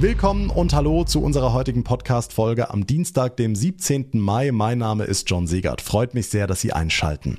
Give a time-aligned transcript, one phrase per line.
[0.00, 4.10] Willkommen und hallo zu unserer heutigen Podcast-Folge am Dienstag, dem 17.
[4.14, 4.50] Mai.
[4.50, 5.80] Mein Name ist John Segert.
[5.80, 7.38] Freut mich sehr, dass Sie einschalten.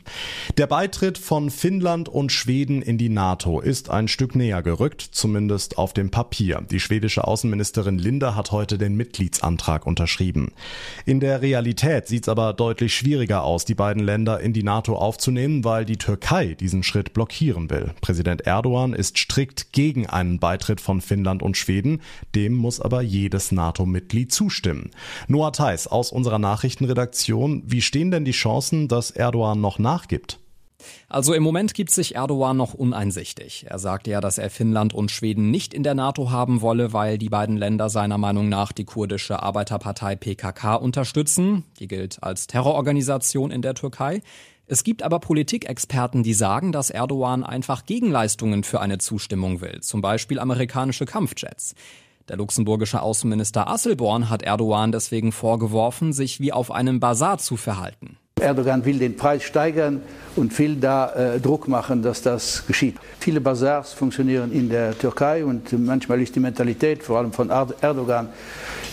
[0.57, 5.77] Der Beitritt von Finnland und Schweden in die NATO ist ein Stück näher gerückt, zumindest
[5.77, 6.63] auf dem Papier.
[6.71, 10.53] Die schwedische Außenministerin Linde hat heute den Mitgliedsantrag unterschrieben.
[11.05, 14.95] In der Realität sieht es aber deutlich schwieriger aus, die beiden Länder in die NATO
[14.95, 17.93] aufzunehmen, weil die Türkei diesen Schritt blockieren will.
[17.99, 22.01] Präsident Erdogan ist strikt gegen einen Beitritt von Finnland und Schweden.
[22.33, 24.91] Dem muss aber jedes NATO-Mitglied zustimmen.
[25.27, 30.39] Noah Theis aus unserer Nachrichtenredaktion, wie stehen denn die Chancen, dass Erdogan noch nachgibt?
[31.07, 33.65] Also im Moment gibt sich Erdogan noch uneinsichtig.
[33.69, 37.17] Er sagt ja, dass er Finnland und Schweden nicht in der NATO haben wolle, weil
[37.17, 41.63] die beiden Länder seiner Meinung nach die kurdische Arbeiterpartei PKK unterstützen.
[41.79, 44.21] Die gilt als Terrororganisation in der Türkei.
[44.67, 50.01] Es gibt aber Politikexperten, die sagen, dass Erdogan einfach Gegenleistungen für eine Zustimmung will, zum
[50.01, 51.75] Beispiel amerikanische Kampfjets.
[52.27, 58.17] Der luxemburgische Außenminister Asselborn hat Erdogan deswegen vorgeworfen, sich wie auf einem Bazar zu verhalten.
[58.41, 60.01] Erdogan will den Preis steigern
[60.35, 62.97] und will da äh, Druck machen, dass das geschieht.
[63.19, 68.27] Viele Bazars funktionieren in der Türkei und manchmal ist die Mentalität, vor allem von Erdogan,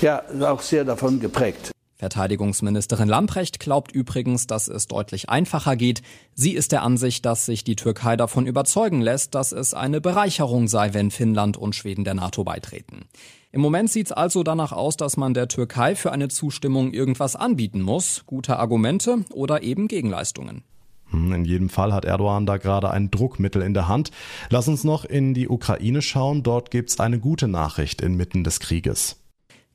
[0.00, 1.72] ja auch sehr davon geprägt.
[2.03, 6.03] Verteidigungsministerin Lamprecht glaubt übrigens, dass es deutlich einfacher geht.
[6.34, 10.67] Sie ist der Ansicht, dass sich die Türkei davon überzeugen lässt, dass es eine Bereicherung
[10.67, 13.05] sei, wenn Finnland und Schweden der NATO beitreten.
[13.53, 17.36] Im Moment sieht es also danach aus, dass man der Türkei für eine Zustimmung irgendwas
[17.36, 20.64] anbieten muss, gute Argumente oder eben Gegenleistungen.
[21.11, 24.11] Hm, in jedem Fall hat Erdogan da gerade ein Druckmittel in der Hand.
[24.50, 26.42] Lass uns noch in die Ukraine schauen.
[26.42, 29.22] Dort gibt's eine gute Nachricht inmitten des Krieges.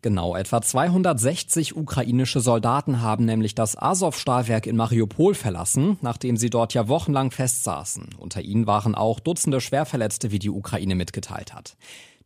[0.03, 6.73] Genau, etwa 260 ukrainische Soldaten haben nämlich das Azov-Stahlwerk in Mariupol verlassen, nachdem sie dort
[6.75, 8.09] ja wochenlang festsaßen.
[8.17, 11.77] Unter ihnen waren auch Dutzende Schwerverletzte, wie die Ukraine mitgeteilt hat.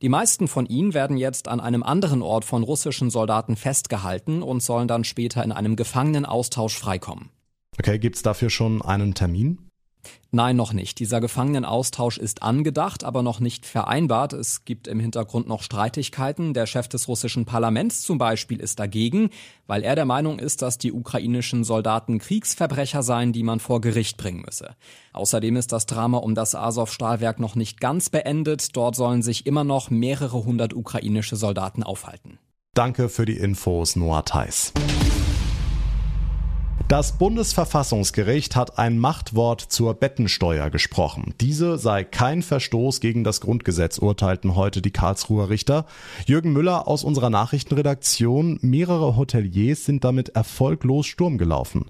[0.01, 4.61] Die meisten von ihnen werden jetzt an einem anderen Ort von russischen Soldaten festgehalten und
[4.61, 7.29] sollen dann später in einem Gefangenenaustausch freikommen.
[7.79, 9.70] Okay, gibt's dafür schon einen Termin?
[10.31, 10.99] Nein, noch nicht.
[10.99, 14.33] Dieser Gefangenenaustausch ist angedacht, aber noch nicht vereinbart.
[14.33, 16.53] Es gibt im Hintergrund noch Streitigkeiten.
[16.53, 19.29] Der Chef des russischen Parlaments zum Beispiel ist dagegen,
[19.67, 24.17] weil er der Meinung ist, dass die ukrainischen Soldaten Kriegsverbrecher seien, die man vor Gericht
[24.17, 24.75] bringen müsse.
[25.13, 28.75] Außerdem ist das Drama um das Azov-Stahlwerk noch nicht ganz beendet.
[28.77, 32.39] Dort sollen sich immer noch mehrere hundert ukrainische Soldaten aufhalten.
[32.73, 34.71] Danke für die Infos, Noah Theis.
[36.91, 41.33] Das Bundesverfassungsgericht hat ein Machtwort zur Bettensteuer gesprochen.
[41.39, 45.85] Diese sei kein Verstoß gegen das Grundgesetz, urteilten heute die Karlsruher Richter.
[46.25, 48.59] Jürgen Müller aus unserer Nachrichtenredaktion.
[48.61, 51.85] Mehrere Hoteliers sind damit erfolglos Sturm gelaufen.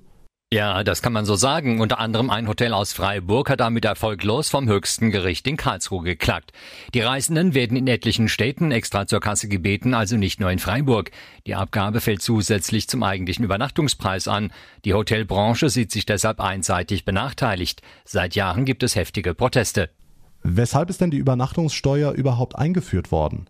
[0.53, 1.79] Ja, das kann man so sagen.
[1.79, 6.51] Unter anderem ein Hotel aus Freiburg hat damit erfolglos vom höchsten Gericht in Karlsruhe geklagt.
[6.93, 11.11] Die Reisenden werden in etlichen Städten extra zur Kasse gebeten, also nicht nur in Freiburg.
[11.47, 14.51] Die Abgabe fällt zusätzlich zum eigentlichen Übernachtungspreis an.
[14.83, 17.81] Die Hotelbranche sieht sich deshalb einseitig benachteiligt.
[18.03, 19.89] Seit Jahren gibt es heftige Proteste.
[20.43, 23.47] Weshalb ist denn die Übernachtungssteuer überhaupt eingeführt worden?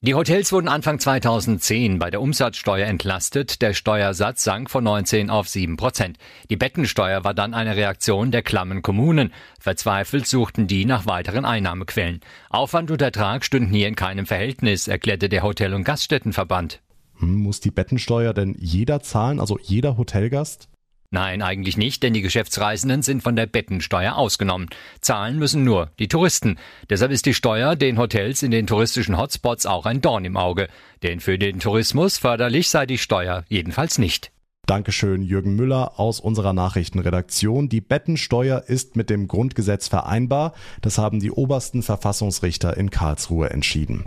[0.00, 3.60] Die Hotels wurden Anfang 2010 bei der Umsatzsteuer entlastet.
[3.62, 6.18] Der Steuersatz sank von 19 auf 7 Prozent.
[6.50, 9.32] Die Bettensteuer war dann eine Reaktion der klammen Kommunen.
[9.58, 12.20] Verzweifelt suchten die nach weiteren Einnahmequellen.
[12.48, 16.80] Aufwand und Ertrag stünden hier in keinem Verhältnis, erklärte der Hotel- und Gaststättenverband.
[17.18, 20.68] Hm, muss die Bettensteuer denn jeder zahlen, also jeder Hotelgast?
[21.10, 24.68] Nein, eigentlich nicht, denn die Geschäftsreisenden sind von der Bettensteuer ausgenommen.
[25.00, 26.58] Zahlen müssen nur die Touristen.
[26.90, 30.68] Deshalb ist die Steuer den Hotels in den touristischen Hotspots auch ein Dorn im Auge.
[31.02, 34.32] Denn für den Tourismus förderlich sei die Steuer jedenfalls nicht.
[34.66, 37.70] Dankeschön, Jürgen Müller aus unserer Nachrichtenredaktion.
[37.70, 40.52] Die Bettensteuer ist mit dem Grundgesetz vereinbar.
[40.82, 44.04] Das haben die obersten Verfassungsrichter in Karlsruhe entschieden.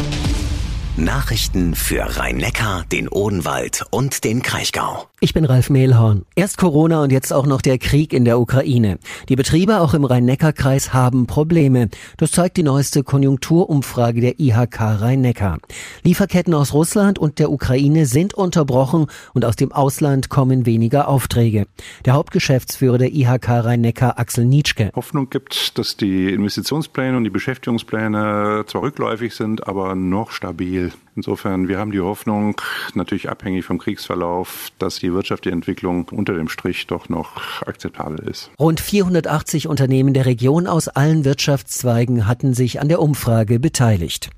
[0.97, 5.07] Nachrichten für Rhein-Neckar, den Odenwald und den Kraichgau.
[5.21, 6.25] Ich bin Ralf Mehlhorn.
[6.35, 8.97] Erst Corona und jetzt auch noch der Krieg in der Ukraine.
[9.29, 11.89] Die Betriebe auch im Rhein-Neckar-Kreis haben Probleme.
[12.17, 15.59] Das zeigt die neueste Konjunkturumfrage der IHK Rhein-Neckar.
[16.03, 21.67] Lieferketten aus Russland und der Ukraine sind unterbrochen und aus dem Ausland kommen weniger Aufträge.
[22.05, 24.91] Der Hauptgeschäftsführer der IHK Rhein-Neckar, Axel Nitschke.
[24.95, 30.91] Hoffnung gibt, dass die Investitionspläne und die Beschäftigungspläne zwar rückläufig sind, aber noch stabil Ziel.
[31.15, 32.59] Insofern, wir haben die Hoffnung,
[32.93, 38.49] natürlich abhängig vom Kriegsverlauf, dass die wirtschaftliche Entwicklung unter dem Strich doch noch akzeptabel ist.
[38.59, 44.29] Rund 480 Unternehmen der Region aus allen Wirtschaftszweigen hatten sich an der Umfrage beteiligt.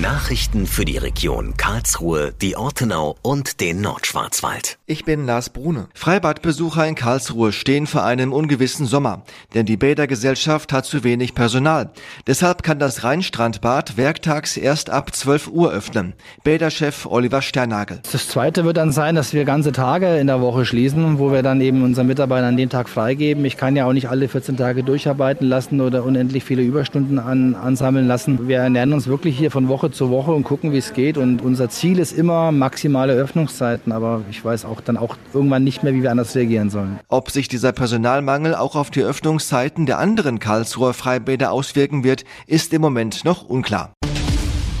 [0.00, 4.78] Nachrichten für die Region Karlsruhe, die Ortenau und den Nordschwarzwald.
[4.86, 5.86] Ich bin Lars Brune.
[5.94, 9.22] Freibadbesucher in Karlsruhe stehen vor einem ungewissen Sommer,
[9.54, 11.90] denn die Bädergesellschaft hat zu wenig Personal.
[12.26, 16.14] Deshalb kann das Rheinstrandbad werktags erst ab 12 Uhr öffnen.
[16.42, 18.00] Bäderchef Oliver Sternagel.
[18.10, 21.44] Das zweite wird dann sein, dass wir ganze Tage in der Woche schließen, wo wir
[21.44, 23.44] dann eben unseren Mitarbeitern an dem Tag freigeben.
[23.44, 27.54] Ich kann ja auch nicht alle 14 Tage durcharbeiten lassen oder unendlich viele Überstunden an,
[27.54, 28.48] ansammeln lassen.
[28.48, 31.18] Wir ernähren uns wirklich hier von Woche Woche zu Woche und gucken, wie es geht.
[31.18, 33.92] Und unser Ziel ist immer maximale Öffnungszeiten.
[33.92, 36.98] Aber ich weiß auch dann auch irgendwann nicht mehr, wie wir anders reagieren sollen.
[37.08, 42.72] Ob sich dieser Personalmangel auch auf die Öffnungszeiten der anderen Karlsruher Freibäder auswirken wird, ist
[42.72, 43.92] im Moment noch unklar.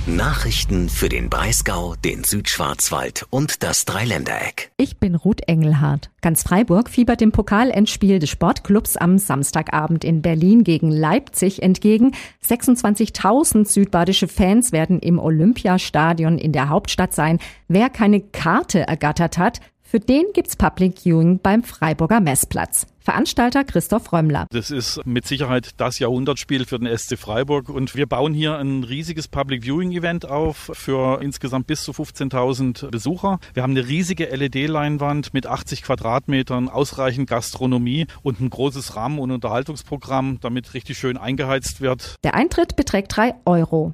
[0.06, 4.70] Nachrichten für den Breisgau, den Südschwarzwald und das Dreiländereck.
[4.76, 6.10] Ich bin Ruth Engelhardt.
[6.20, 12.12] Ganz Freiburg fiebert dem Pokalendspiel des Sportclubs am Samstagabend in Berlin gegen Leipzig entgegen.
[12.46, 17.38] 26.000 südbadische Fans werden im Olympiastadion in der Hauptstadt sein.
[17.68, 19.60] Wer keine Karte ergattert hat,
[19.94, 22.84] für den gibt's Public Viewing beim Freiburger Messplatz.
[22.98, 24.48] Veranstalter Christoph Römmler.
[24.50, 28.82] Das ist mit Sicherheit das Jahrhundertspiel für den SC Freiburg und wir bauen hier ein
[28.82, 33.38] riesiges Public Viewing Event auf für insgesamt bis zu 15.000 Besucher.
[33.52, 39.30] Wir haben eine riesige LED-Leinwand mit 80 Quadratmetern, ausreichend Gastronomie und ein großes Rahmen- und
[39.30, 42.16] Unterhaltungsprogramm, damit richtig schön eingeheizt wird.
[42.24, 43.92] Der Eintritt beträgt drei Euro.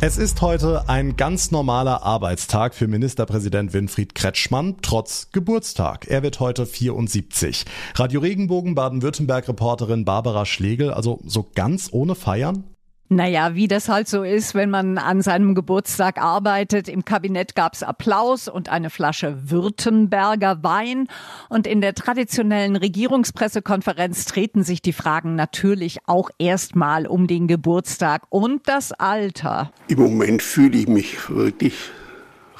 [0.00, 6.06] Es ist heute ein ganz normaler Arbeitstag für Ministerpräsident Winfried Kretschmann, trotz Geburtstag.
[6.06, 7.64] Er wird heute 74.
[7.96, 12.77] Radio Regenbogen Baden-Württemberg-Reporterin Barbara Schlegel, also so ganz ohne Feiern?
[13.10, 16.88] Naja, wie das halt so ist, wenn man an seinem Geburtstag arbeitet.
[16.88, 21.08] Im Kabinett gab's Applaus und eine Flasche Württemberger Wein.
[21.48, 28.24] Und in der traditionellen Regierungspressekonferenz treten sich die Fragen natürlich auch erstmal um den Geburtstag
[28.28, 29.72] und das Alter.
[29.88, 31.74] Im Moment fühle ich mich wirklich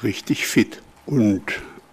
[0.01, 0.81] richtig fit.
[1.05, 1.43] Und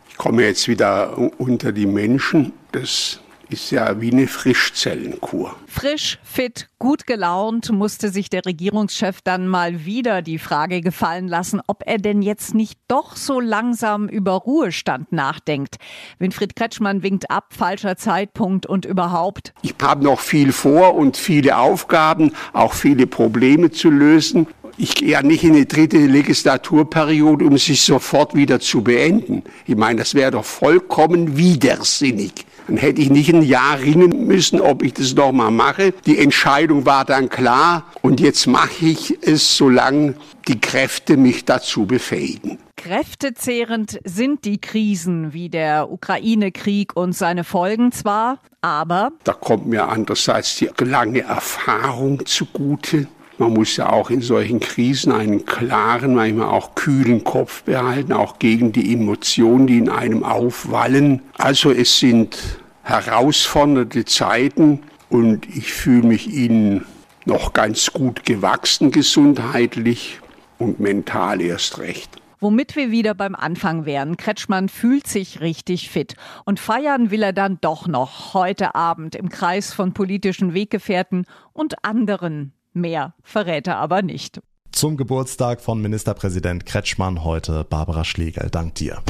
[0.08, 2.54] ich komme jetzt wieder unter die Menschen.
[2.72, 5.54] Das ist ja wie eine Frischzellenkur.
[5.66, 11.60] Frisch, fit, gut gelaunt musste sich der Regierungschef dann mal wieder die Frage gefallen lassen,
[11.66, 15.76] ob er denn jetzt nicht doch so langsam über Ruhestand nachdenkt.
[16.18, 19.52] Winfried Kretschmann winkt ab, falscher Zeitpunkt und überhaupt.
[19.62, 24.46] Ich habe noch viel vor und viele Aufgaben, auch viele Probleme zu lösen.
[24.78, 29.42] Ich gehe ja nicht in die dritte Legislaturperiode, um sich sofort wieder zu beenden.
[29.66, 32.45] Ich meine, das wäre doch vollkommen widersinnig.
[32.66, 35.92] Dann hätte ich nicht ein Jahr ringen müssen, ob ich das nochmal mache.
[36.06, 40.14] Die Entscheidung war dann klar und jetzt mache ich es, solange
[40.48, 42.58] die Kräfte mich dazu befähigen.
[42.76, 49.88] Kräftezehrend sind die Krisen wie der Ukraine-Krieg und seine Folgen zwar, aber da kommt mir
[49.88, 53.08] andererseits die lange Erfahrung zugute.
[53.38, 58.38] Man muss ja auch in solchen Krisen einen klaren, manchmal auch kühlen Kopf behalten, auch
[58.38, 61.20] gegen die Emotionen, die in einem aufwallen.
[61.36, 62.38] Also es sind
[62.82, 64.80] herausfordernde Zeiten
[65.10, 66.86] und ich fühle mich ihnen
[67.26, 70.20] noch ganz gut gewachsen gesundheitlich
[70.58, 72.10] und mental erst recht.
[72.40, 74.16] Womit wir wieder beim Anfang wären.
[74.16, 76.14] Kretschmann fühlt sich richtig fit.
[76.44, 81.84] Und feiern will er dann doch noch heute Abend im Kreis von politischen Weggefährten und
[81.84, 84.42] anderen Mehr verrät er aber nicht.
[84.70, 88.50] Zum Geburtstag von Ministerpräsident Kretschmann heute Barbara Schlegel.
[88.50, 89.02] Dank dir.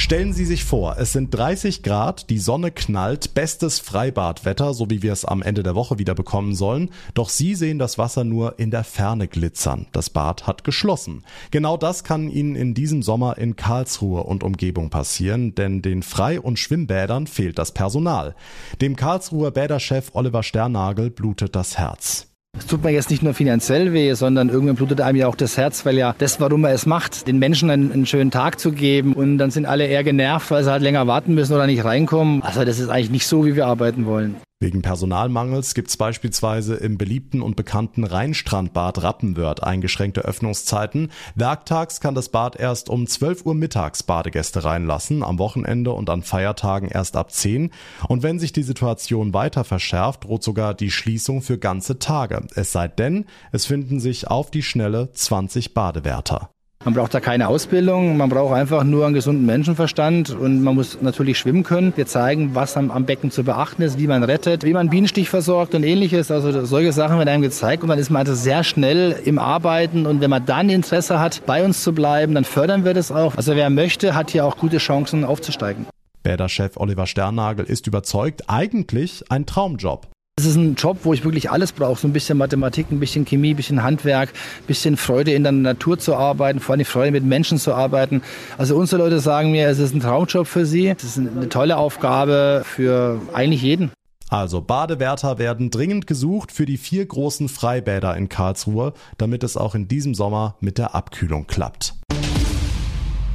[0.00, 5.02] Stellen Sie sich vor, es sind 30 Grad, die Sonne knallt, bestes Freibadwetter, so wie
[5.02, 6.90] wir es am Ende der Woche wieder bekommen sollen.
[7.14, 9.88] Doch Sie sehen das Wasser nur in der Ferne glitzern.
[9.90, 11.24] Das Bad hat geschlossen.
[11.50, 16.40] Genau das kann Ihnen in diesem Sommer in Karlsruhe und Umgebung passieren, denn den Frei-
[16.40, 18.36] und Schwimmbädern fehlt das Personal.
[18.80, 22.27] Dem Karlsruher Bäderchef Oliver Sternagel blutet das Herz.
[22.58, 25.56] Es tut mir jetzt nicht nur finanziell weh, sondern irgendwann blutet einem ja auch das
[25.56, 28.72] Herz, weil ja das, warum er es macht, den Menschen einen, einen, schönen Tag zu
[28.72, 31.84] geben und dann sind alle eher genervt, weil sie halt länger warten müssen oder nicht
[31.84, 32.42] reinkommen.
[32.42, 34.36] Also das ist eigentlich nicht so, wie wir arbeiten wollen.
[34.60, 41.12] Wegen Personalmangels gibt es beispielsweise im beliebten und bekannten Rheinstrandbad Rappenwörth eingeschränkte Öffnungszeiten.
[41.36, 46.22] Werktags kann das Bad erst um 12 Uhr mittags Badegäste reinlassen, am Wochenende und an
[46.22, 47.70] Feiertagen erst ab 10.
[48.08, 52.44] Und wenn sich die Situation weiter verschärft, droht sogar die Schließung für ganze Tage.
[52.56, 56.50] Es sei denn, es finden sich auf die Schnelle 20 Badewärter.
[56.84, 61.02] Man braucht da keine Ausbildung, man braucht einfach nur einen gesunden Menschenverstand und man muss
[61.02, 61.92] natürlich schwimmen können.
[61.96, 65.28] Wir zeigen, was am, am, Becken zu beachten ist, wie man rettet, wie man Bienenstich
[65.28, 66.30] versorgt und ähnliches.
[66.30, 70.06] Also solche Sachen werden einem gezeigt und dann ist man also sehr schnell im Arbeiten
[70.06, 73.34] und wenn man dann Interesse hat, bei uns zu bleiben, dann fördern wir das auch.
[73.34, 75.86] Also wer möchte, hat hier auch gute Chancen aufzusteigen.
[76.22, 80.06] Bäderchef Oliver Sternagel ist überzeugt, eigentlich ein Traumjob.
[80.38, 82.00] Es ist ein Job, wo ich wirklich alles brauche.
[82.00, 85.50] So ein bisschen Mathematik, ein bisschen Chemie, ein bisschen Handwerk, ein bisschen Freude in der
[85.50, 88.22] Natur zu arbeiten, vor allem Freude mit Menschen zu arbeiten.
[88.56, 90.94] Also unsere Leute sagen mir, es ist ein Traumjob für sie.
[90.96, 93.90] Es ist eine tolle Aufgabe für eigentlich jeden.
[94.28, 99.74] Also Badewärter werden dringend gesucht für die vier großen Freibäder in Karlsruhe, damit es auch
[99.74, 101.94] in diesem Sommer mit der Abkühlung klappt.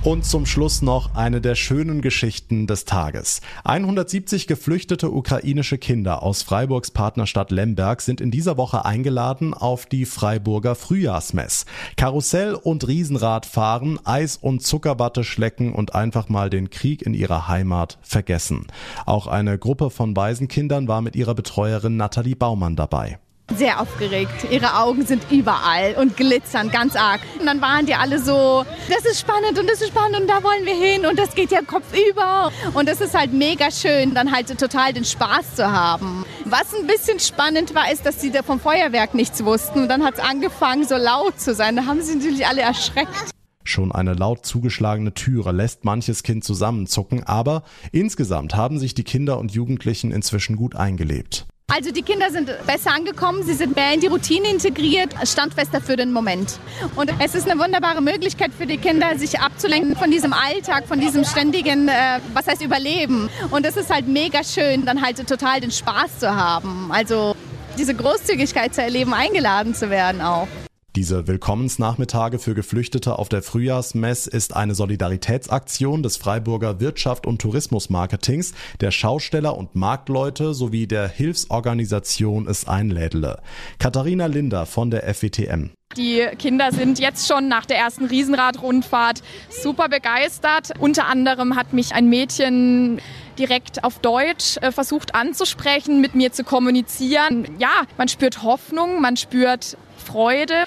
[0.04, 3.40] Und zum Schluss noch eine der schönen Geschichten des Tages.
[3.64, 10.04] 170 geflüchtete ukrainische Kinder aus Freiburgs Partnerstadt Lemberg sind in dieser Woche eingeladen auf die
[10.04, 11.66] Freiburger Frühjahrsmess.
[11.96, 17.48] Karussell und Riesenrad fahren, Eis und Zuckerwatte schlecken und einfach mal den Krieg in ihrer
[17.48, 18.68] Heimat vergessen.
[19.06, 23.20] Auch eine Gruppe von Waisenkindern war mit ihrer Betreuerin Nathalie Baumann dabei.
[23.56, 24.48] Sehr aufgeregt.
[24.50, 27.22] Ihre Augen sind überall und glitzern ganz arg.
[27.40, 30.42] Und dann waren die alle so, das ist spannend und das ist spannend und da
[30.44, 32.52] wollen wir hin und das geht ja kopfüber.
[32.74, 36.26] Und es ist halt mega schön, dann halt total den Spaß zu haben.
[36.46, 39.84] Was ein bisschen spannend war, ist, dass sie vom Feuerwerk nichts wussten.
[39.84, 41.76] Und dann hat es angefangen, so laut zu sein.
[41.76, 43.34] Da haben sie natürlich alle erschreckt.
[43.66, 49.38] Schon eine laut zugeschlagene Türe lässt manches Kind zusammenzucken, aber insgesamt haben sich die Kinder
[49.38, 51.46] und Jugendlichen inzwischen gut eingelebt.
[51.76, 55.96] Also die Kinder sind besser angekommen, sie sind mehr in die Routine integriert, standfester für
[55.96, 56.60] den Moment.
[56.96, 61.00] Und es ist eine wunderbare Möglichkeit für die Kinder, sich abzulenken von diesem Alltag, von
[61.00, 63.28] diesem ständigen, äh, was heißt Überleben.
[63.50, 66.92] Und es ist halt mega schön, dann halt total den Spaß zu haben.
[66.92, 67.36] Also
[67.76, 70.48] diese Großzügigkeit zu erleben, eingeladen zu werden auch.
[70.96, 78.54] Diese Willkommensnachmittage für Geflüchtete auf der Frühjahrsmess ist eine Solidaritätsaktion des Freiburger Wirtschaft und Tourismusmarketings,
[78.80, 83.42] der Schausteller und Marktleute sowie der Hilfsorganisation Es Einlädele.
[83.80, 85.72] Katharina Linder von der FWTM.
[85.98, 90.74] Die Kinder sind jetzt schon nach der ersten Riesenradrundfahrt super begeistert.
[90.80, 93.00] Unter anderem hat mich ein Mädchen
[93.40, 97.48] direkt auf Deutsch äh, versucht anzusprechen, mit mir zu kommunizieren.
[97.58, 100.66] Ja, man spürt Hoffnung, man spürt Freude,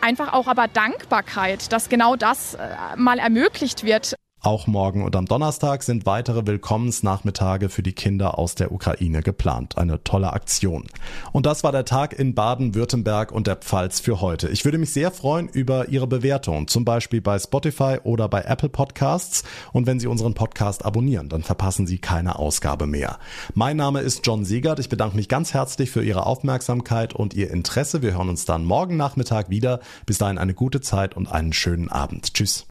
[0.00, 2.58] einfach auch aber Dankbarkeit, dass genau das äh,
[2.96, 4.14] mal ermöglicht wird.
[4.40, 9.76] Auch morgen und am Donnerstag sind weitere Willkommensnachmittage für die Kinder aus der Ukraine geplant.
[9.76, 10.84] Eine tolle Aktion.
[11.32, 14.48] Und das war der Tag in Baden-Württemberg und der Pfalz für heute.
[14.48, 18.68] Ich würde mich sehr freuen über Ihre Bewertung, zum Beispiel bei Spotify oder bei Apple
[18.68, 19.42] Podcasts.
[19.72, 23.18] Und wenn Sie unseren Podcast abonnieren, dann verpassen Sie keine Ausgabe mehr.
[23.54, 24.78] Mein Name ist John Siegert.
[24.78, 28.02] Ich bedanke mich ganz herzlich für Ihre Aufmerksamkeit und Ihr Interesse.
[28.02, 29.80] Wir hören uns dann morgen Nachmittag wieder.
[30.06, 32.34] Bis dahin eine gute Zeit und einen schönen Abend.
[32.34, 32.66] Tschüss.